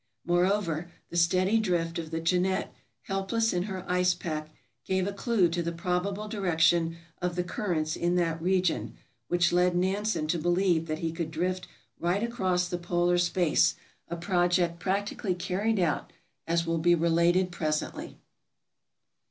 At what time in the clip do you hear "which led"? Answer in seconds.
9.27-9.75